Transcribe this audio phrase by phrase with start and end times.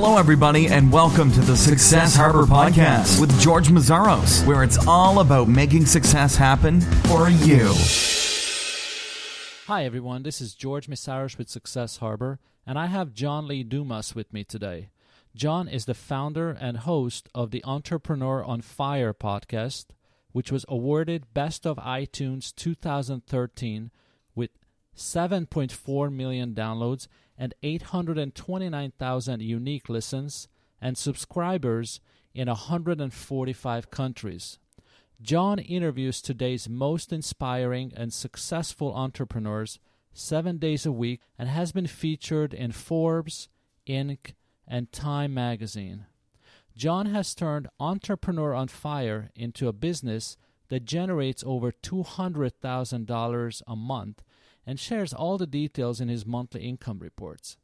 [0.00, 5.18] Hello, everybody, and welcome to the Success Harbor Podcast with George Mazzaros, where it's all
[5.18, 7.74] about making success happen for you.
[9.66, 10.22] Hi, everyone.
[10.22, 14.44] This is George Mazzaros with Success Harbor, and I have John Lee Dumas with me
[14.44, 14.90] today.
[15.34, 19.86] John is the founder and host of the Entrepreneur on Fire podcast,
[20.30, 23.90] which was awarded Best of iTunes 2013
[24.36, 24.50] with
[24.96, 27.08] 7.4 million downloads
[27.38, 30.48] and 829,000 unique listens
[30.80, 32.00] and subscribers
[32.34, 34.58] in 145 countries.
[35.20, 39.78] John interviews today's most inspiring and successful entrepreneurs
[40.12, 43.48] seven days a week and has been featured in Forbes,
[43.86, 44.34] Inc.,
[44.66, 46.06] and Time magazine.
[46.76, 50.36] John has turned Entrepreneur on Fire into a business
[50.68, 54.22] that generates over $200,000 a month
[54.68, 57.56] and shares all the details in his monthly income reports.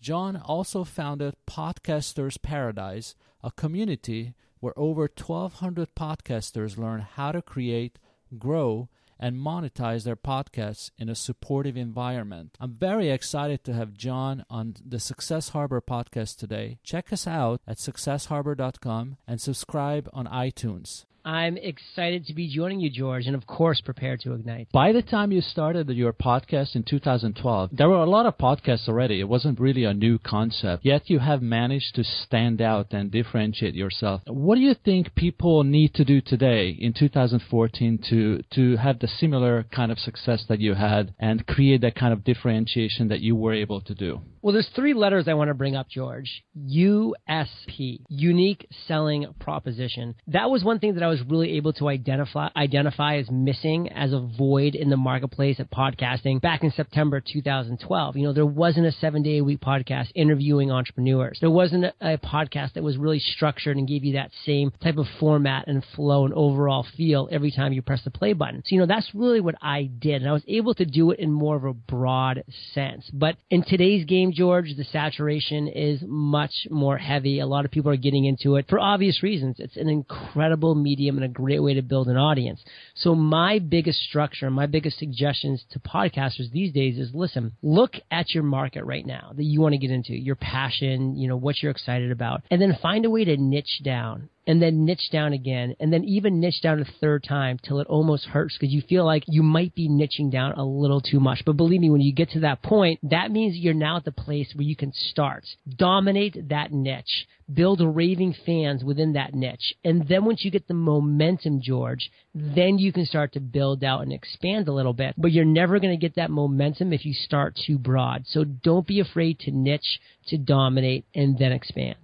[0.00, 3.14] John also founded Podcasters Paradise,
[3.44, 8.00] a community where over 1,200 podcasters learn how to create,
[8.36, 12.56] grow, and monetize their podcasts in a supportive environment.
[12.58, 16.78] I'm very excited to have John on the Success Harbor podcast today.
[16.82, 21.04] Check us out at successharbor.com and subscribe on iTunes.
[21.30, 24.66] I'm excited to be joining you, George, and of course, prepared to ignite.
[24.72, 28.88] By the time you started your podcast in 2012, there were a lot of podcasts
[28.88, 29.20] already.
[29.20, 33.76] It wasn't really a new concept, yet you have managed to stand out and differentiate
[33.76, 34.22] yourself.
[34.26, 39.06] What do you think people need to do today in 2014 to, to have the
[39.06, 43.36] similar kind of success that you had and create that kind of differentiation that you
[43.36, 44.20] were able to do?
[44.42, 46.42] Well, there's three letters I want to bring up, George.
[46.58, 50.14] USP, unique selling proposition.
[50.28, 54.12] That was one thing that I was really able to identify identify as missing as
[54.12, 58.16] a void in the marketplace at podcasting back in September 2012.
[58.16, 61.38] You know, there wasn't a seven day a week podcast interviewing entrepreneurs.
[61.40, 64.96] There wasn't a, a podcast that was really structured and gave you that same type
[64.96, 68.62] of format and flow and overall feel every time you press the play button.
[68.64, 70.22] So, you know, that's really what I did.
[70.22, 72.44] And I was able to do it in more of a broad
[72.74, 73.08] sense.
[73.12, 77.40] But in today's game, George, the saturation is much more heavy.
[77.40, 79.56] A lot of people are getting into it for obvious reasons.
[79.58, 82.60] It's an incredible medium and a great way to build an audience.
[82.94, 88.34] So my biggest structure, my biggest suggestions to podcasters these days is listen, look at
[88.34, 91.62] your market right now that you want to get into, your passion, you know, what
[91.62, 95.32] you're excited about, and then find a way to niche down and then niche down
[95.32, 98.82] again, and then even niche down a third time till it almost hurts because you
[98.82, 101.44] feel like you might be niching down a little too much.
[101.46, 104.10] But believe me, when you get to that point, that means you're now at the
[104.10, 105.44] place where you can start.
[105.76, 107.28] Dominate that niche.
[107.54, 109.72] Build raving fans within that niche.
[109.84, 114.02] And then once you get the momentum, George, then you can start to build out
[114.02, 115.14] and expand a little bit.
[115.16, 118.24] But you're never going to get that momentum if you start too broad.
[118.26, 121.94] So don't be afraid to niche, to dominate, and then expand.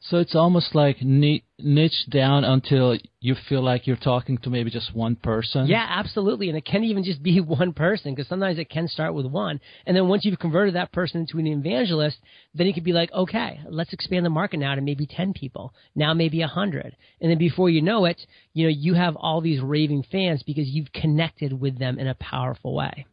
[0.00, 4.94] So it's almost like niche down until you feel like you're talking to maybe just
[4.94, 5.66] one person.
[5.66, 6.48] Yeah, absolutely.
[6.48, 9.60] And it can even just be one person because sometimes it can start with one.
[9.84, 12.18] And then once you've converted that person into an evangelist,
[12.54, 15.74] then you could be like, okay, let's expand the market now to maybe 10 people,
[15.94, 16.96] now maybe 100.
[17.20, 18.20] And then before you know it,
[18.52, 22.14] you know, you have all these raving fans because you've connected with them in a
[22.14, 23.06] powerful way.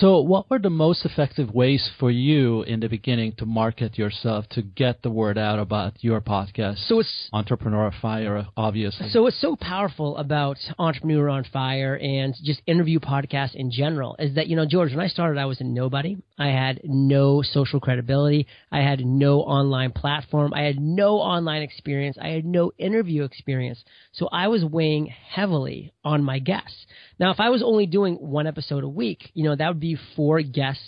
[0.00, 4.48] So, what were the most effective ways for you in the beginning to market yourself
[4.50, 6.88] to get the word out about your podcast?
[6.88, 9.08] So it's Entrepreneur on Fire, obviously.
[9.10, 14.34] So what's so powerful about Entrepreneur on Fire and just interview podcasts in general is
[14.34, 16.16] that you know, George, when I started, I was a nobody.
[16.36, 18.46] I had no social credibility.
[18.72, 20.52] I had no online platform.
[20.52, 22.16] I had no online experience.
[22.20, 23.82] I had no interview experience.
[24.12, 26.86] So I was weighing heavily on my guests.
[27.20, 29.96] Now, if I was only doing one episode a week, you know, that would be
[30.16, 30.82] four guests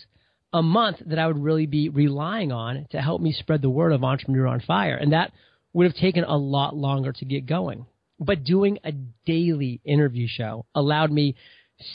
[0.52, 3.92] a month that I would really be relying on to help me spread the word
[3.92, 4.96] of Entrepreneur on Fire.
[4.96, 5.32] And that
[5.72, 7.86] would have taken a lot longer to get going.
[8.18, 8.92] But doing a
[9.26, 11.36] daily interview show allowed me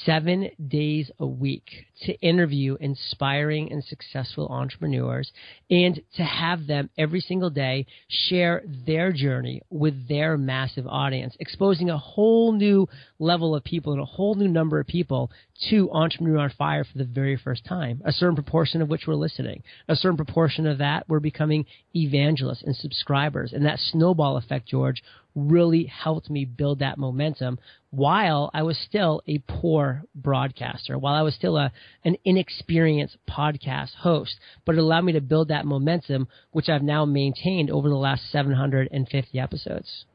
[0.06, 1.70] seven days a week
[2.04, 5.32] to interview inspiring and successful entrepreneurs
[5.70, 11.90] and to have them every single day share their journey with their massive audience, exposing
[11.90, 12.88] a whole new
[13.22, 15.32] level of people and a whole new number of people
[15.70, 18.02] to Entrepreneur on Fire for the very first time.
[18.04, 19.64] A certain proportion of which were listening.
[19.88, 21.66] A certain proportion of that were becoming
[21.96, 23.54] evangelists and subscribers.
[23.54, 25.04] And that snowball effect, George,
[25.36, 27.60] really helped me build that momentum
[27.92, 31.72] while I was still a poor broadcaster, while I was still a,
[32.04, 34.36] an inexperienced podcast host.
[34.66, 38.32] But it allowed me to build that momentum, which I've now maintained over the last
[38.32, 40.06] 750 episodes.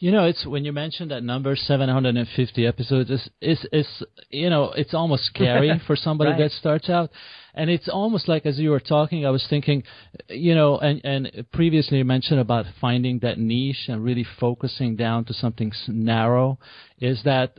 [0.00, 3.10] You know, it's when you mentioned that number, 750 episodes.
[3.10, 6.38] Is is is you know, it's almost scary for somebody right.
[6.38, 7.10] that starts out,
[7.52, 9.82] and it's almost like as you were talking, I was thinking,
[10.28, 15.24] you know, and and previously you mentioned about finding that niche and really focusing down
[15.24, 16.60] to something narrow.
[17.00, 17.58] Is that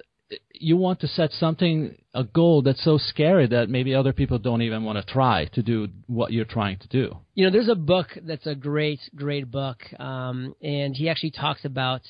[0.54, 4.62] you want to set something a goal that's so scary that maybe other people don't
[4.62, 7.18] even want to try to do what you're trying to do.
[7.34, 11.66] You know, there's a book that's a great, great book, um, and he actually talks
[11.66, 12.02] about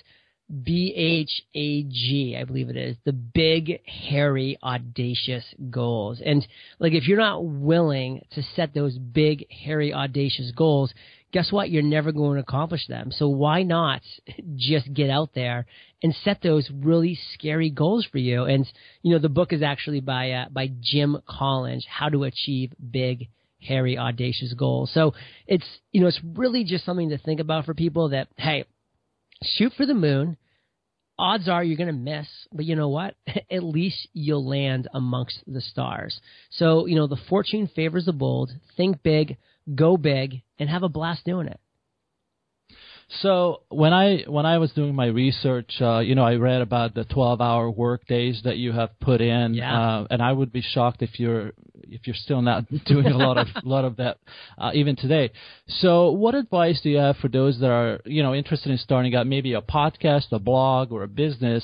[0.52, 6.22] BHAG, I believe it is, the big, hairy, audacious goals.
[6.26, 6.46] And
[6.80, 10.92] like, if you're not willing to set those big, hairy, audacious goals,
[11.32, 11.70] guess what?
[11.70, 13.12] You're never going to accomplish them.
[13.12, 14.02] So why not
[14.56, 15.66] just get out there
[16.02, 18.46] and set those really scary goals for you?
[18.46, 18.68] And
[19.04, 23.28] you know, the book is actually by uh, by Jim Collins, How to Achieve Big
[23.62, 24.92] hairy audacious goals.
[24.94, 25.14] So
[25.46, 28.66] it's you know it's really just something to think about for people that hey,
[29.44, 30.38] shoot for the moon.
[31.20, 33.14] Odds are you're going to miss, but you know what?
[33.52, 36.18] At least you'll land amongst the stars.
[36.50, 38.52] So, you know, the fortune favors the bold.
[38.78, 39.36] Think big,
[39.76, 41.60] go big, and have a blast doing it.
[43.22, 46.94] So when I when I was doing my research, uh, you know, I read about
[46.94, 50.00] the 12-hour work days that you have put in, Yeah.
[50.02, 51.52] uh, and I would be shocked if you're
[51.84, 54.20] if you're still not doing a lot of lot of that
[54.60, 55.32] uh, even today.
[55.68, 59.16] So, what advice do you have for those that are you know interested in starting
[59.16, 61.64] out maybe a podcast, a blog, or a business?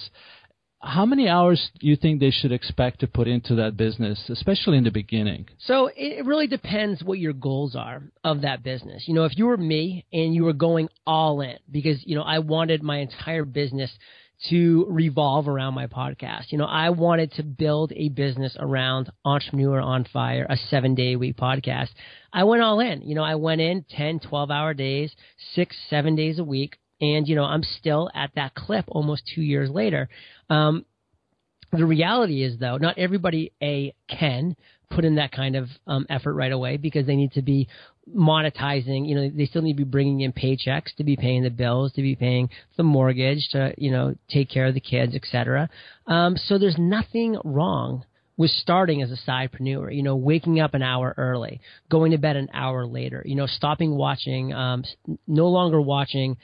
[0.86, 4.78] How many hours do you think they should expect to put into that business, especially
[4.78, 5.48] in the beginning?
[5.58, 9.04] So it really depends what your goals are of that business.
[9.08, 12.22] You know, if you were me and you were going all in because, you know,
[12.22, 13.92] I wanted my entire business
[14.50, 16.52] to revolve around my podcast.
[16.52, 21.16] You know, I wanted to build a business around Entrepreneur on Fire, a seven day
[21.16, 21.90] week podcast.
[22.32, 23.02] I went all in.
[23.02, 25.16] You know, I went in 10, 12 hour days,
[25.54, 26.78] six, seven days a week.
[27.02, 30.10] And, you know, I'm still at that clip almost two years later.
[30.50, 30.86] Um,
[31.72, 34.56] the reality is, though, not everybody a can
[34.90, 37.68] put in that kind of um, effort right away because they need to be
[38.14, 39.08] monetizing.
[39.08, 41.92] You know, they still need to be bringing in paychecks to be paying the bills,
[41.94, 45.70] to be paying the mortgage, to you know take care of the kids, etc.
[46.08, 48.06] Um, so there's nothing wrong
[48.38, 49.96] with starting as a sidepreneur.
[49.96, 53.24] You know, waking up an hour early, going to bed an hour later.
[53.26, 54.84] You know, stopping watching, um,
[55.28, 56.38] no longer watching.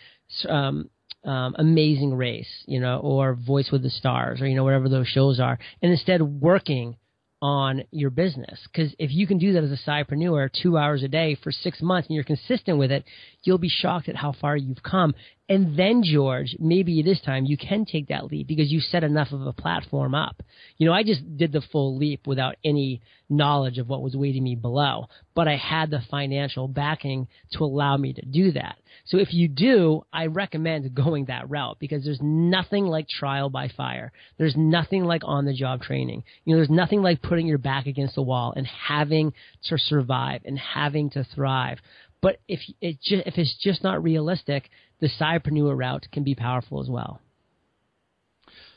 [0.48, 0.90] Um,
[1.24, 5.08] um, Amazing Race, you know, or Voice with the Stars, or you know, whatever those
[5.08, 6.96] shows are, and instead working
[7.42, 8.60] on your business.
[8.72, 11.82] Because if you can do that as a sidepreneur, two hours a day for six
[11.82, 13.04] months, and you're consistent with it,
[13.44, 15.16] you'll be shocked at how far you've come.
[15.52, 19.34] And then, George, maybe this time you can take that leap because you set enough
[19.34, 20.42] of a platform up.
[20.78, 24.46] You know, I just did the full leap without any knowledge of what was waiting
[24.46, 28.78] me below, but I had the financial backing to allow me to do that.
[29.04, 33.68] So if you do, I recommend going that route because there's nothing like trial by
[33.76, 34.14] fire.
[34.38, 36.24] There's nothing like on the job training.
[36.46, 39.34] You know, there's nothing like putting your back against the wall and having
[39.66, 41.80] to survive and having to thrive.
[42.22, 44.70] But if it if it's just not realistic,
[45.00, 47.20] the sidepreneur route can be powerful as well.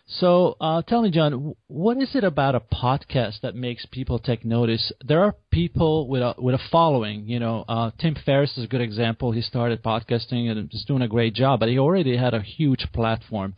[0.06, 4.44] So, uh, tell me, John, what is it about a podcast that makes people take
[4.44, 4.92] notice?
[5.02, 7.26] There are people with a with a following.
[7.26, 9.32] You know, uh, Tim Ferriss is a good example.
[9.32, 12.86] He started podcasting and is doing a great job, but he already had a huge
[12.92, 13.54] platform.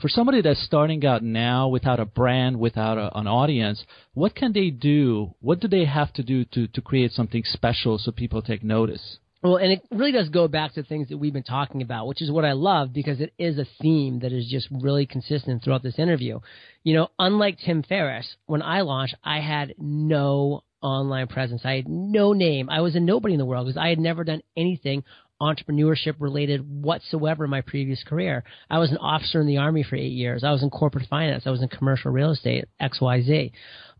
[0.00, 3.84] For somebody that's starting out now without a brand, without a, an audience,
[4.14, 5.34] what can they do?
[5.40, 9.18] What do they have to do to to create something special so people take notice?
[9.42, 12.22] Well, and it really does go back to things that we've been talking about, which
[12.22, 15.82] is what I love because it is a theme that is just really consistent throughout
[15.82, 16.40] this interview.
[16.82, 21.62] You know, unlike Tim Ferriss, when I launched, I had no online presence.
[21.64, 22.68] I had no name.
[22.68, 25.04] I was a nobody in the world because I had never done anything
[25.40, 28.42] entrepreneurship related whatsoever in my previous career.
[28.68, 30.42] I was an officer in the army for eight years.
[30.42, 31.44] I was in corporate finance.
[31.46, 33.52] I was in commercial real estate, XYZ.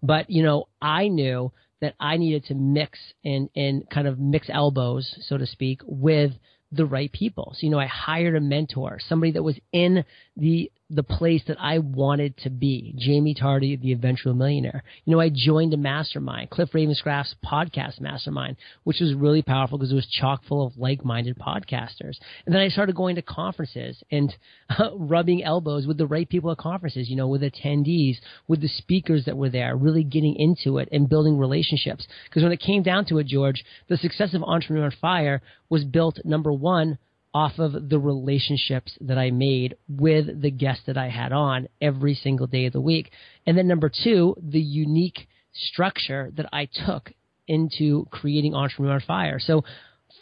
[0.03, 4.49] But, you know, I knew that I needed to mix and, and kind of mix
[4.51, 6.33] elbows, so to speak, with
[6.73, 7.53] the right people.
[7.55, 10.05] So, you know, I hired a mentor, somebody that was in
[10.37, 12.95] the the place that I wanted to be.
[13.05, 14.83] Jaime Tardy, the eventual millionaire.
[15.05, 19.93] You know, I joined a mastermind, Cliff Ravenscraft's podcast mastermind, which was really powerful because
[19.93, 22.17] it was chock full of like-minded podcasters.
[22.47, 24.35] And then I started going to conferences and
[24.71, 28.17] uh, rubbing elbows with the right people at conferences, you know, with attendees,
[28.47, 32.07] with the speakers that were there, really getting into it and building relationships.
[32.25, 35.85] Because when it came down to it, George, the success of Entrepreneur on Fire was
[35.85, 36.99] built, number one,
[37.35, 42.15] off of the relationships that I made with the guests that I had on every
[42.15, 43.11] single day of the week.
[43.47, 47.13] And then number two, the unique structure that I took
[47.47, 49.39] into creating Entrepreneur on Fire.
[49.41, 49.65] So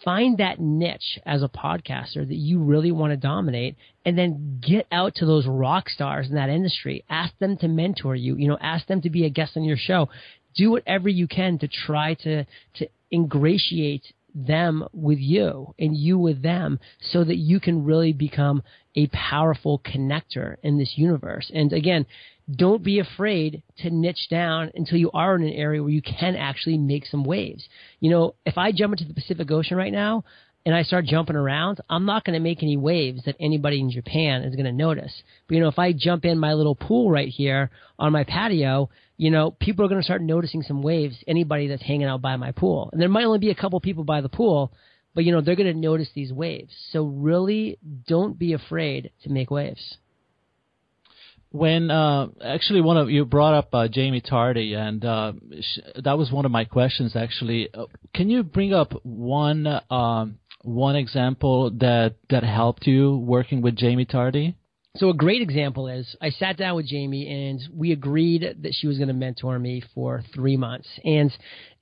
[0.05, 4.87] find that niche as a podcaster that you really want to dominate and then get
[4.91, 7.05] out to those rock stars in that industry.
[7.09, 9.77] Ask them to mentor you, you know, ask them to be a guest on your
[9.77, 10.09] show.
[10.57, 12.45] Do whatever you can to try to,
[12.75, 14.05] to ingratiate
[14.37, 18.62] them with you and you with them so that you can really become
[18.95, 21.50] a powerful connector in this universe.
[21.55, 22.07] And again,
[22.55, 26.37] don't be afraid to niche down until you are in an area where you can
[26.37, 27.66] actually make some waves.
[27.99, 30.25] You know, if I jump into the Pacific Ocean right now
[30.66, 33.88] and I start jumping around, I'm not going to make any waves that anybody in
[33.88, 35.12] Japan is going to notice.
[35.46, 37.70] But you know, if I jump in my little pool right here
[38.00, 41.16] on my patio, you know, people are going to start noticing some waves.
[41.28, 44.02] Anybody that's hanging out by my pool, and there might only be a couple people
[44.02, 44.73] by the pool,
[45.14, 46.75] but you know, they're going to notice these waves.
[46.90, 49.99] So really, don't be afraid to make waves
[51.50, 56.18] when uh, actually one of you brought up uh, Jaime Tardy, and uh, sh- that
[56.18, 57.16] was one of my questions.
[57.16, 63.63] Actually, uh, can you bring up one um, one example that that helped you working
[63.63, 64.57] with Jaime Tardy?
[64.97, 68.87] So a great example is I sat down with Jaime and we agreed that she
[68.87, 70.89] was going to mentor me for three months.
[71.05, 71.31] And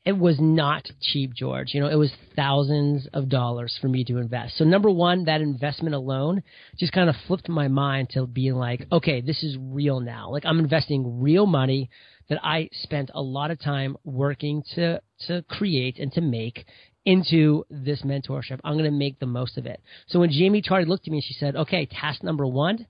[0.05, 1.73] it was not cheap, George.
[1.73, 4.59] You know, it was thousands of dollars for me to invest.
[4.59, 6.43] So number one, that investment alone
[6.79, 10.31] just kind of flipped my mind to being like, okay, this is real now.
[10.31, 11.91] Like I'm investing real money
[12.29, 16.67] that I spent a lot of time working to to create and to make
[17.05, 18.61] into this mentorship.
[18.65, 19.81] I'm going to make the most of it.
[20.07, 22.87] So when Jaime Tardy looked at me and she said, okay, task number one,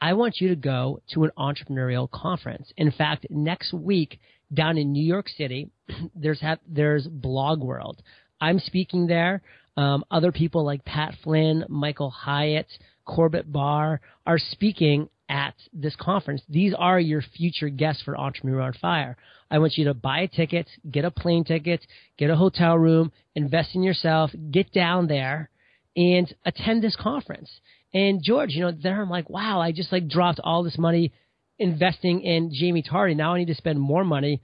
[0.00, 2.72] I want you to go to an entrepreneurial conference.
[2.76, 4.20] In fact, next week
[4.52, 5.70] down in New York City,
[6.14, 8.00] there's ha- there's Blog World.
[8.40, 9.42] I'm speaking there.
[9.76, 12.66] Um, other people like Pat Flynn, Michael Hyatt,
[13.04, 16.42] Corbett Barr are speaking at this conference.
[16.48, 19.16] These are your future guests for Entrepreneur on Fire.
[19.50, 21.86] I want you to buy a ticket, get a plane ticket,
[22.18, 25.50] get a hotel room, invest in yourself, get down there
[25.96, 27.50] and attend this conference.
[27.92, 31.12] And George, you know, there I'm like, wow, I just like dropped all this money
[31.58, 33.14] investing in Jaime Tardy.
[33.14, 34.40] Now I need to spend more money,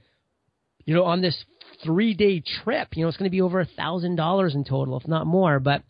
[0.84, 1.44] you know, on this
[1.82, 2.88] three day trip.
[2.94, 5.60] You know, it's going to be over a thousand dollars in total, if not more.
[5.60, 5.82] But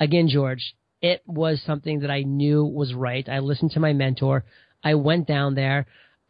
[0.00, 3.28] again, George, it was something that I knew was right.
[3.28, 4.44] I listened to my mentor.
[4.82, 5.86] I went down there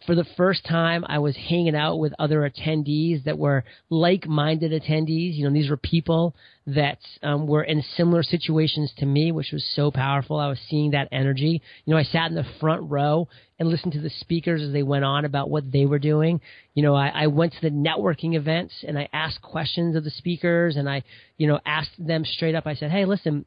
[0.06, 5.34] for the first time, I was hanging out with other attendees that were like-minded attendees.
[5.34, 9.64] You know, these were people that um, were in similar situations to me, which was
[9.74, 10.38] so powerful.
[10.38, 11.62] I was seeing that energy.
[11.84, 13.28] You know, I sat in the front row
[13.58, 16.40] and listened to the speakers as they went on about what they were doing.
[16.74, 20.10] You know, I, I went to the networking events and I asked questions of the
[20.10, 21.02] speakers and I,
[21.38, 22.66] you know, asked them straight up.
[22.66, 23.46] I said, "Hey, listen."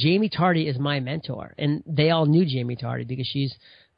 [0.00, 3.54] Jaime Tardy is my mentor, and they all knew Jaime Tardy because she's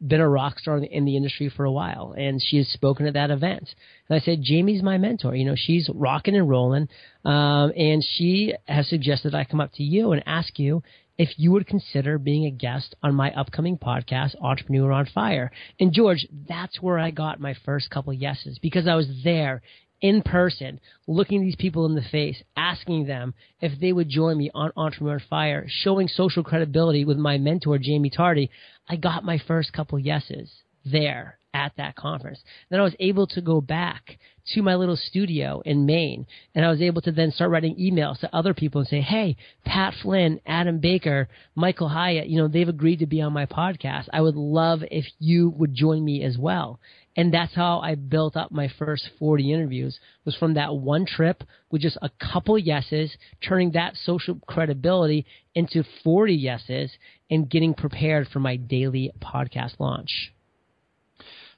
[0.06, 3.14] been a rock star in the industry for a while, and she has spoken at
[3.14, 3.68] that event.
[4.08, 5.34] And I said, Jaime's my mentor.
[5.34, 6.88] You know, she's rocking and rolling,
[7.24, 10.82] um, and she has suggested I come up to you and ask you
[11.16, 15.52] if you would consider being a guest on my upcoming podcast, Entrepreneur on Fire.
[15.78, 19.62] And George, that's where I got my first couple yeses because I was there
[20.04, 23.32] in person, looking these people in the face, asking them
[23.62, 28.10] if they would join me on Entrepreneur Fire, showing social credibility with my mentor, Jaime
[28.10, 28.50] Tardy,
[28.86, 30.50] I got my first couple yeses
[30.84, 32.38] there at that conference.
[32.68, 34.18] Then I was able to go back
[34.52, 38.20] to my little studio in Maine, and I was able to then start writing emails
[38.20, 42.68] to other people and say, "Hey, Pat Flynn, Adam Baker, Michael Hyatt, you know, they've
[42.68, 44.10] agreed to be on my podcast.
[44.12, 46.78] I would love if you would join me as well."
[47.16, 51.44] And that's how I built up my first 40 interviews was from that one trip
[51.70, 53.16] with just a couple yeses,
[53.46, 56.90] turning that social credibility into 40 yeses
[57.30, 60.32] and getting prepared for my daily podcast launch.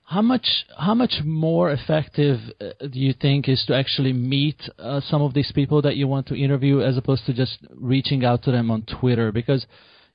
[0.05, 0.47] How much
[0.79, 5.35] how much more effective uh, do you think is to actually meet uh, some of
[5.35, 8.71] these people that you want to interview as opposed to just reaching out to them
[8.71, 9.67] on Twitter because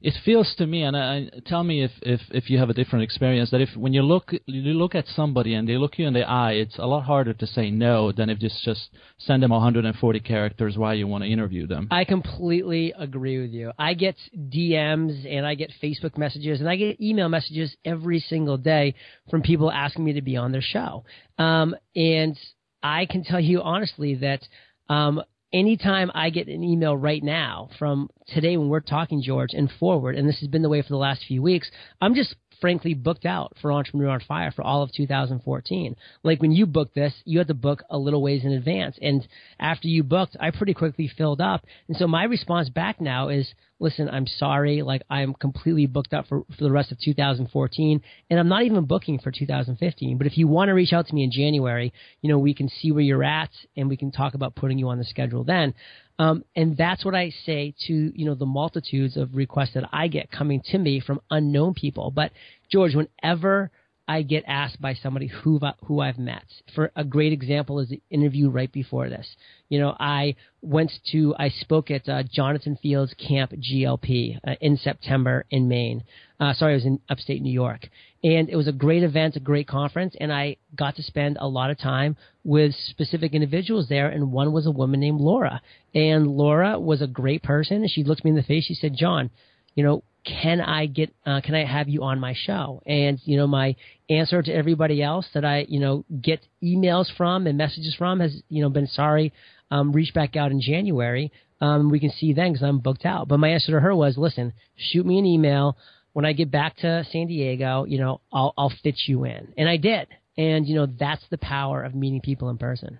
[0.02, 3.04] it feels to me, and I, tell me if, if, if you have a different
[3.04, 6.14] experience, that if when you look you look at somebody and they look you in
[6.14, 8.90] the eye, it's a lot harder to say no than if just just
[9.20, 11.88] send them 140 characters why you want to interview them.
[11.92, 13.72] I completely agree with you.
[13.78, 18.58] I get DMs and I get Facebook messages and I get email messages every single
[18.58, 18.96] day
[19.30, 21.04] from people asking me to be on their show,
[21.38, 22.36] um, and
[22.82, 24.42] I can tell you honestly that.
[24.90, 25.22] Um,
[25.54, 30.16] anytime I get an email right now from today when we're talking, George, and forward,
[30.16, 33.26] and this has been the way for the last few weeks, I'm just frankly booked
[33.26, 35.96] out for Entrepreneur on Fire for all of 2014.
[36.24, 38.98] Like when you booked this, you had to book a little ways in advance.
[39.02, 39.28] And
[39.60, 41.66] after you booked, I pretty quickly filled up.
[41.88, 44.84] And so my response back now is, listen, I'm sorry.
[44.84, 48.86] Like I'm completely booked up for, for the rest of 2014 and I'm not even
[48.86, 50.18] booking for 2015.
[50.18, 51.92] But if you want to reach out to me in January,
[52.22, 54.90] you know, we can see where you're at and we can talk about putting you
[54.90, 55.74] on the schedule then.
[56.22, 60.08] Um, and that's what I say to you know the multitudes of requests that I
[60.08, 62.12] get coming to me from unknown people.
[62.12, 62.32] But
[62.72, 63.72] George, whenever
[64.12, 66.44] I get asked by somebody who who I've met.
[66.76, 69.26] For a great example is the interview right before this.
[69.70, 74.76] You know, I went to I spoke at uh, Jonathan Fields Camp GLP uh, in
[74.76, 76.04] September in Maine.
[76.42, 77.88] Uh, sorry, I was in upstate New York,
[78.22, 81.48] and it was a great event, a great conference, and I got to spend a
[81.48, 84.10] lot of time with specific individuals there.
[84.10, 85.62] And one was a woman named Laura,
[85.96, 87.78] and Laura was a great person.
[87.78, 88.66] And she looked me in the face.
[88.66, 89.30] She said, "John,
[89.74, 92.82] you know, can I get uh, can I have you on my show?
[92.86, 93.76] And you know, my
[94.10, 98.42] answer to everybody else that I you know get emails from and messages from has
[98.50, 99.34] you know been sorry.
[99.72, 101.32] Um, reach back out in January.
[101.62, 103.28] Um, we can see then because I'm booked out.
[103.28, 105.78] But my answer to her was, listen, shoot me an email
[106.12, 107.86] when I get back to San Diego.
[107.86, 110.08] You know, I'll I'll fit you in, and I did.
[110.38, 113.00] And you know, that's the power of meeting people in person.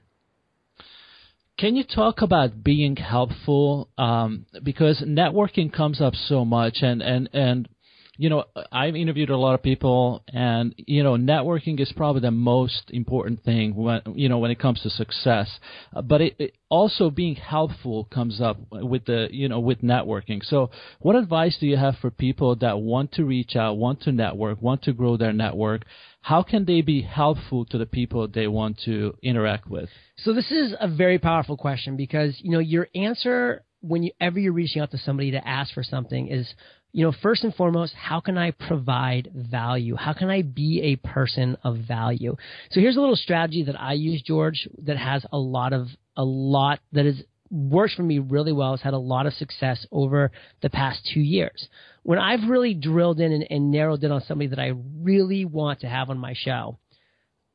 [1.62, 3.88] Can you talk about being helpful?
[3.96, 7.70] Um, because networking comes up so much, and and and
[8.22, 12.30] you know, I've interviewed a lot of people, and you know, networking is probably the
[12.30, 15.50] most important thing when you know when it comes to success.
[15.92, 20.44] Uh, but it, it also being helpful comes up with the you know with networking.
[20.44, 24.12] So, what advice do you have for people that want to reach out, want to
[24.12, 25.82] network, want to grow their network?
[26.22, 29.90] How can they be helpful to the people they want to interact with?
[30.18, 34.80] So this is a very powerful question because you know your answer whenever you're reaching
[34.80, 36.54] out to somebody to ask for something is
[36.92, 39.96] you know first and foremost how can I provide value?
[39.96, 42.36] How can I be a person of value?
[42.72, 46.24] So here's a little strategy that I use George that has a lot of a
[46.24, 48.72] lot that is works for me really well.
[48.72, 50.32] Has had a lot of success over
[50.62, 51.68] the past two years.
[52.04, 55.82] When I've really drilled in and, and narrowed in on somebody that I really want
[55.82, 56.78] to have on my show,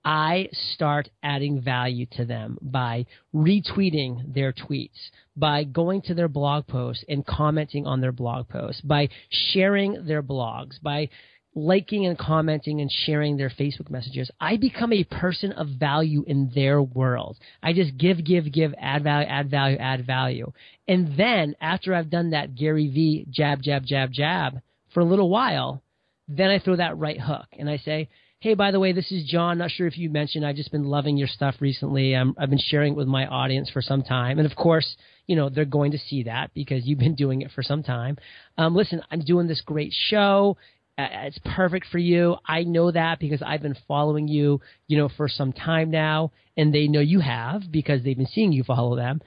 [0.07, 6.69] I start adding value to them by retweeting their tweets, by going to their blog
[6.69, 11.09] posts and commenting on their blog posts, by sharing their blogs, by
[11.57, 14.31] liking and commenting and sharing their Facebook messages.
[14.41, 17.37] I become a person of value in their world.
[17.61, 20.53] I just give, give, give, add value, add value, add value.
[20.87, 24.61] And then after I've done that Gary V jab, jab, jab, jab
[24.95, 25.83] for a little while,
[26.29, 28.09] then I throw that right hook and I say,
[28.41, 29.57] Hey, by the way, this is John.
[29.57, 32.15] Not sure if you mentioned, I've just been loving your stuff recently.
[32.15, 34.39] i have been sharing it with my audience for some time.
[34.39, 34.97] And of course,
[35.27, 38.19] you know, they're going to see that because you've been doing it for some time.
[38.59, 40.59] Um, listen, I'm doing this great show.
[40.99, 42.37] Uh, it's perfect for you.
[42.47, 46.75] I know that because I've been following you, you know, for some time now, and
[46.75, 49.23] they know you have because they've been seeing you follow them.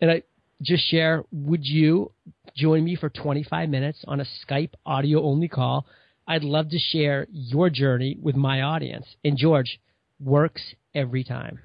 [0.00, 0.22] And I
[0.62, 2.12] just share, would you
[2.56, 5.84] join me for 25 minutes on a Skype audio only call
[6.26, 9.06] I'd love to share your journey with my audience.
[9.24, 9.80] And George,
[10.20, 10.62] works
[10.94, 11.60] every time.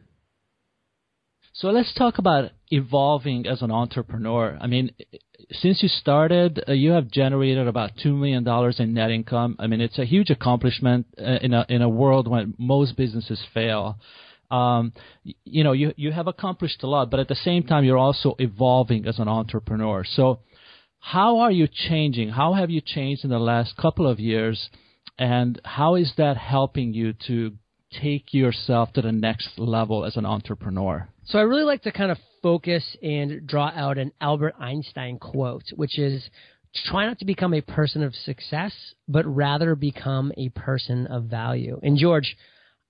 [1.53, 4.57] So let's talk about evolving as an entrepreneur.
[4.61, 4.91] I mean,
[5.51, 9.55] since you started, uh, you have generated about two million dollars in net income.
[9.57, 13.41] I mean, it's a huge accomplishment uh, in a in a world when most businesses
[13.55, 13.97] fail.
[14.51, 14.93] Um,
[15.45, 18.35] you know, you you have accomplished a lot, but at the same time, you're also
[18.37, 20.03] evolving as an entrepreneur.
[20.05, 20.39] So,
[20.99, 22.29] how are you changing?
[22.29, 24.69] How have you changed in the last couple of years?
[25.17, 27.53] And how is that helping you to
[28.01, 31.09] take yourself to the next level as an entrepreneur?
[31.25, 35.63] So I really like to kind of focus and draw out an Albert Einstein quote,
[35.75, 36.29] which is
[36.85, 38.73] try not to become a person of success,
[39.07, 41.79] but rather become a person of value.
[41.81, 42.35] And George,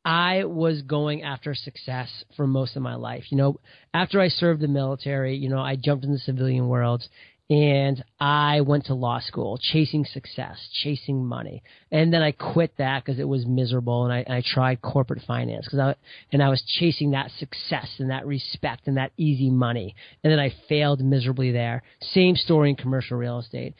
[0.03, 3.25] I was going after success for most of my life.
[3.29, 3.59] You know,
[3.93, 7.03] after I served the military, you know, I jumped in the civilian world
[7.49, 11.63] and I went to law school chasing success, chasing money.
[11.91, 15.21] And then I quit that because it was miserable and I, and I tried corporate
[15.25, 15.95] finance because I,
[16.33, 19.95] and I was chasing that success and that respect and that easy money.
[20.23, 21.83] And then I failed miserably there.
[22.01, 23.75] Same story in commercial real estate.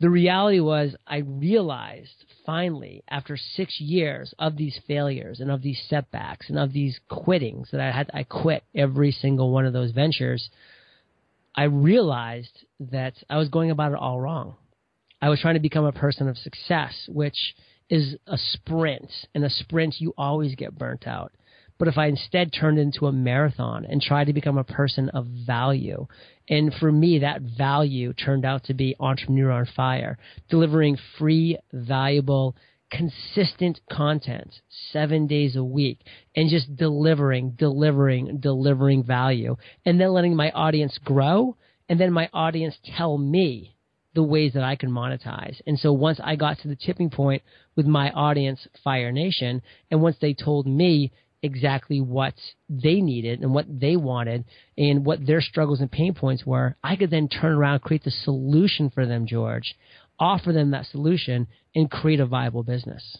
[0.00, 5.80] The reality was I realized finally after six years of these failures and of these
[5.88, 9.92] setbacks and of these quittings that I had, I quit every single one of those
[9.92, 10.50] ventures
[11.56, 14.56] I realized that I was going about it all wrong.
[15.22, 17.54] I was trying to become a person of success, which
[17.88, 19.10] is a sprint.
[19.34, 21.32] In a sprint, you always get burnt out.
[21.78, 25.26] But if I instead turned into a marathon and tried to become a person of
[25.26, 26.06] value,
[26.48, 32.56] and for me, that value turned out to be Entrepreneur on Fire, delivering free, valuable,
[32.90, 34.54] consistent content
[34.92, 36.00] seven days a week
[36.34, 41.56] and just delivering, delivering, delivering value and then letting my audience grow
[41.88, 43.76] and then my audience tell me
[44.14, 45.60] the ways that I can monetize.
[45.66, 47.42] And so once I got to the tipping point
[47.76, 52.34] with my audience, Fire Nation, and once they told me exactly what
[52.68, 54.44] they needed and what they wanted
[54.76, 58.10] and what their struggles and pain points were, I could then turn around, create the
[58.10, 59.76] solution for them, George,
[60.18, 63.18] offer them that solution, and create a viable business.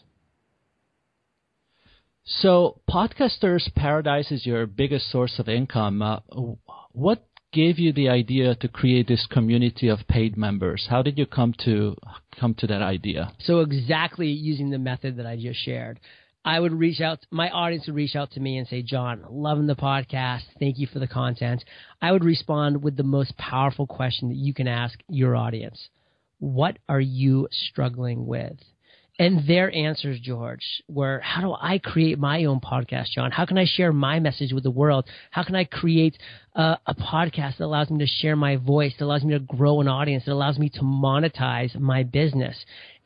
[2.25, 6.01] So, Podcasters Paradise is your biggest source of income.
[6.01, 6.19] Uh,
[6.91, 10.87] what gave you the idea to create this community of paid members?
[10.89, 11.95] How did you come to
[12.37, 13.31] come to that idea?
[13.39, 16.01] So, exactly using the method that I just shared.
[16.43, 19.67] I would reach out, my audience would reach out to me and say, John, loving
[19.67, 20.43] the podcast.
[20.59, 21.63] Thank you for the content.
[22.01, 25.89] I would respond with the most powerful question that you can ask your audience
[26.39, 28.57] What are you struggling with?
[29.19, 33.31] And their answers, George, were how do I create my own podcast, John?
[33.31, 35.05] How can I share my message with the world?
[35.31, 36.15] How can I create
[36.53, 39.81] a, a podcast that allows me to share my voice, that allows me to grow
[39.81, 42.55] an audience, that allows me to monetize my business?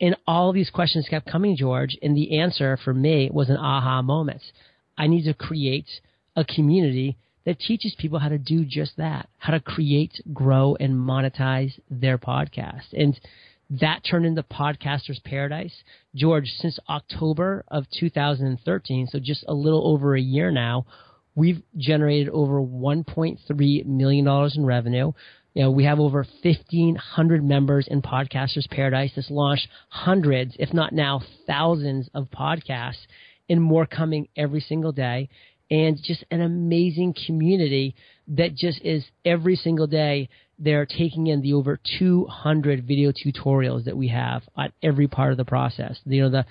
[0.01, 4.01] And all these questions kept coming, George, and the answer for me was an aha
[4.01, 4.41] moment.
[4.97, 5.87] I need to create
[6.35, 10.93] a community that teaches people how to do just that, how to create, grow, and
[10.93, 12.93] monetize their podcast.
[12.93, 13.19] And
[13.69, 15.73] that turned into Podcasters Paradise.
[16.13, 20.85] George, since October of 2013, so just a little over a year now,
[21.35, 25.11] we've generated over $1.3 million in revenue.
[25.53, 30.93] You know, we have over 1,500 members in Podcasters Paradise that's launched hundreds, if not
[30.93, 33.05] now thousands of podcasts
[33.49, 35.29] and more coming every single day.
[35.71, 37.95] And just an amazing community
[38.27, 40.29] that just is every single day
[40.59, 45.37] they're taking in the over 200 video tutorials that we have on every part of
[45.37, 45.99] the process.
[46.05, 46.45] You know, the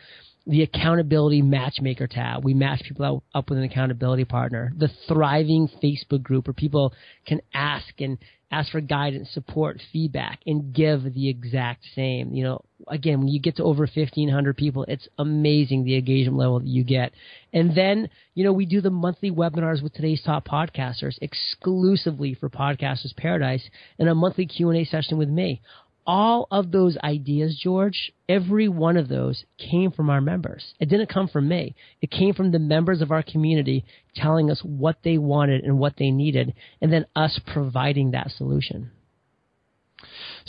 [0.51, 2.45] the accountability matchmaker tab.
[2.45, 4.73] We match people up with an accountability partner.
[4.77, 6.93] The thriving Facebook group where people
[7.25, 8.19] can ask and
[8.51, 12.35] ask for guidance, support, feedback, and give the exact same.
[12.35, 16.59] You know, again, when you get to over 1,500 people, it's amazing the engagement level
[16.59, 17.13] that you get.
[17.53, 22.51] And then, you know, we do the monthly webinars with today's top podcasters exclusively for
[22.51, 23.63] Podcasters Paradise
[24.01, 25.63] and a monthly Q&A session with me
[26.07, 30.75] all of those ideas, George, every one of those came from our members.
[30.81, 31.75] It didn't come from me.
[32.01, 33.85] It came from the members of our community
[34.15, 38.91] telling us what they wanted and what they needed, and then us providing that solution.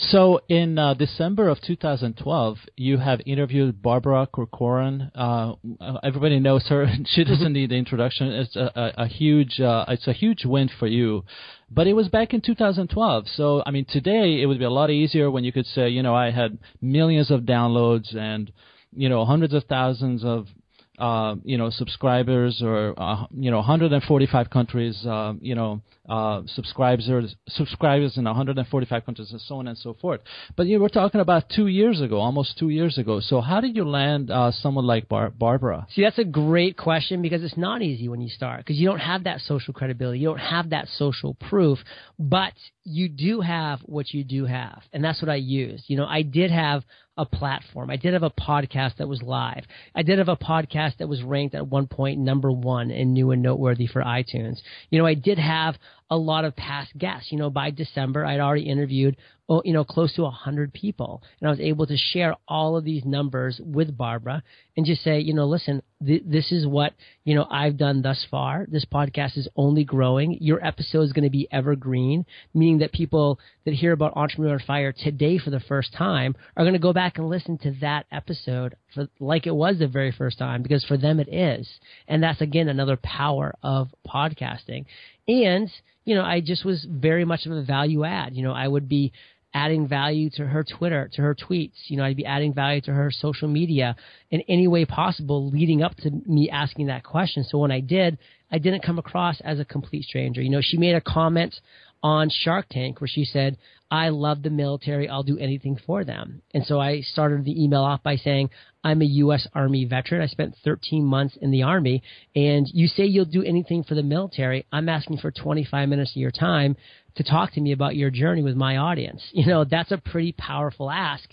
[0.08, 5.12] So in uh, December of 2012, you have interviewed Barbara Corcoran.
[5.14, 5.54] Uh,
[6.02, 8.28] everybody knows her; she doesn't need the introduction.
[8.28, 11.24] It's a, a, a huge, uh, it's a huge win for you.
[11.70, 13.28] But it was back in 2012.
[13.28, 16.02] So I mean, today it would be a lot easier when you could say, you
[16.02, 18.52] know, I had millions of downloads and
[18.94, 20.48] you know hundreds of thousands of
[20.98, 27.34] uh, you know subscribers or uh, you know 145 countries uh, you know uh, subscribers
[27.48, 30.20] subscribers in 145 countries and so on and so forth.
[30.56, 33.20] But you were talking about two years ago, almost two years ago.
[33.20, 35.86] So how did you land uh, someone like Bar- Barbara?
[35.94, 38.98] See, that's a great question because it's not easy when you start because you don't
[38.98, 41.78] have that social credibility, you don't have that social proof,
[42.18, 42.52] but
[42.84, 45.84] you do have what you do have, and that's what I used.
[45.86, 46.82] You know, I did have
[47.16, 47.90] a platform.
[47.90, 49.64] I did have a podcast that was live.
[49.94, 53.32] I did have a podcast that was ranked at one point number one and new
[53.32, 54.58] and noteworthy for iTunes.
[54.90, 55.76] You know, I did have
[56.12, 57.32] a lot of past guests.
[57.32, 59.16] You know, by December, I'd already interviewed,
[59.48, 61.22] oh, you know, close to 100 people.
[61.40, 64.42] And I was able to share all of these numbers with Barbara
[64.76, 66.92] and just say, you know, listen, th- this is what,
[67.24, 68.66] you know, I've done thus far.
[68.68, 70.36] This podcast is only growing.
[70.42, 74.92] Your episode is going to be evergreen, meaning that people that hear about Entrepreneur Fire
[74.92, 78.76] today for the first time are going to go back and listen to that episode
[78.94, 81.68] for, like it was the very first time because for them it is.
[82.08, 84.86] And that's, again, another power of podcasting.
[85.28, 85.70] And,
[86.04, 88.34] you know, I just was very much of a value add.
[88.34, 89.12] You know, I would be
[89.54, 91.76] adding value to her Twitter, to her tweets.
[91.88, 93.96] You know, I'd be adding value to her social media
[94.30, 97.44] in any way possible leading up to me asking that question.
[97.44, 98.18] So when I did,
[98.50, 100.42] I didn't come across as a complete stranger.
[100.42, 101.54] You know, she made a comment
[102.02, 103.56] on Shark Tank where she said,
[103.90, 105.08] I love the military.
[105.08, 106.40] I'll do anything for them.
[106.54, 108.48] And so I started the email off by saying,
[108.82, 109.46] I'm a U.S.
[109.54, 110.22] Army veteran.
[110.22, 112.02] I spent 13 months in the Army.
[112.34, 114.64] And you say you'll do anything for the military.
[114.72, 116.76] I'm asking for 25 minutes of your time
[117.16, 119.22] to talk to me about your journey with my audience.
[119.32, 121.28] You know, that's a pretty powerful ask.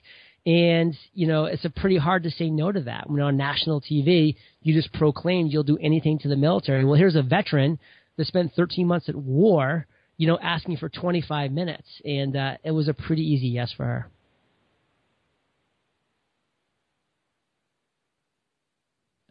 [0.46, 3.10] And, you know, it's a pretty hard to say no to that.
[3.10, 6.84] When on national TV, you just proclaimed you'll do anything to the military.
[6.84, 7.78] Well, here's a veteran
[8.18, 9.86] that spent 13 months at war
[10.20, 13.86] you know, asking for 25 minutes, and uh, it was a pretty easy yes for
[13.86, 14.12] her.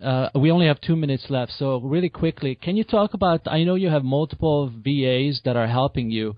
[0.03, 3.43] Uh, we only have two minutes left, so really quickly, can you talk about?
[3.47, 6.37] I know you have multiple VAs that are helping you.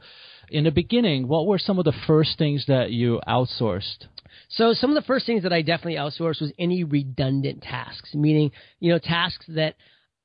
[0.50, 4.06] In the beginning, what were some of the first things that you outsourced?
[4.48, 8.50] So some of the first things that I definitely outsourced was any redundant tasks, meaning
[8.80, 9.76] you know tasks that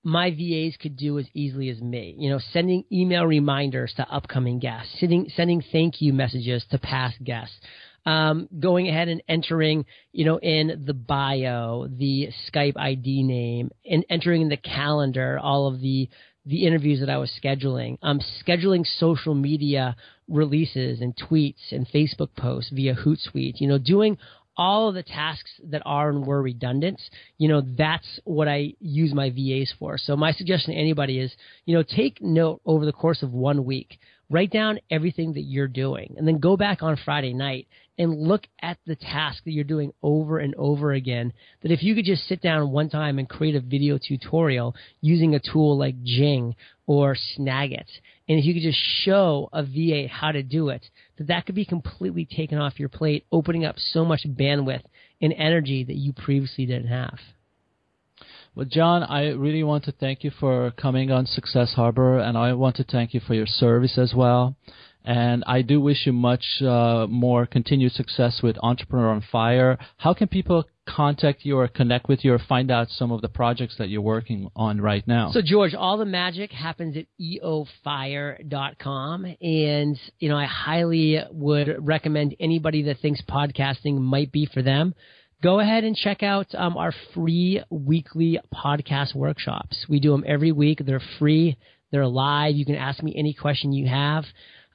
[0.06, 2.16] my VAs could do as easily as me.
[2.18, 7.22] You know, sending email reminders to upcoming guests, sending sending thank you messages to past
[7.24, 7.56] guests.
[8.06, 14.06] Um, going ahead and entering, you know, in the bio, the Skype ID name, and
[14.08, 16.08] entering in the calendar all of the
[16.46, 17.98] the interviews that I was scheduling.
[18.04, 19.96] Um, scheduling social media
[20.28, 23.60] releases and tweets and Facebook posts via Hootsuite.
[23.60, 24.20] You know, doing
[24.58, 27.02] all of the tasks that are and were redundant,
[27.38, 29.98] you know, that's what I use my VAs for.
[29.98, 31.34] So my suggestion to anybody is,
[31.66, 34.00] you know, take note over the course of one week.
[34.30, 38.48] Write down everything that you're doing and then go back on Friday night and look
[38.62, 41.32] at the task that you're doing over and over again.
[41.62, 45.36] That if you could just sit down one time and create a video tutorial using
[45.36, 46.56] a tool like Jing
[46.88, 47.88] or Snagit,
[48.28, 50.86] and if you could just show a VA how to do it,
[51.18, 54.84] that that could be completely taken off your plate, opening up so much bandwidth
[55.22, 57.20] and energy that you previously didn't have.
[58.56, 62.54] Well, John, I really want to thank you for coming on Success Harbor, and I
[62.54, 64.56] want to thank you for your service as well.
[65.04, 69.78] And I do wish you much uh, more continued success with Entrepreneur on Fire.
[69.98, 73.30] How can people contact you or connect with you or find out some of the
[73.30, 75.32] projects that you're working on right now?
[75.32, 77.76] So, George, all the magic happens at eofire.com.
[79.26, 84.96] And, you know, I highly would recommend anybody that thinks podcasting might be for them
[85.44, 89.86] go ahead and check out um, our free weekly podcast workshops.
[89.88, 90.82] We do them every week.
[90.84, 91.58] They're free.
[91.92, 92.56] They're live.
[92.56, 94.26] You can ask me any question you have.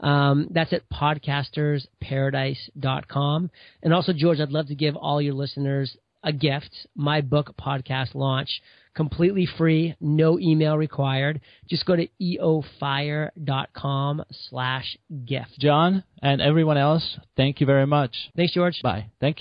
[0.00, 3.50] Um, that's at podcastersparadise.com.
[3.82, 8.14] And also, George, I'd love to give all your listeners a gift, my book podcast
[8.14, 8.62] launch,
[8.94, 11.40] completely free, no email required.
[11.68, 15.58] Just go to eofire.com slash gift.
[15.58, 18.14] John and everyone else, thank you very much.
[18.36, 18.80] Thanks, George.
[18.82, 18.92] Bye.
[18.92, 19.28] Thank you.